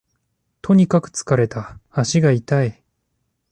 [0.63, 2.83] とにかく疲れた、足が痛い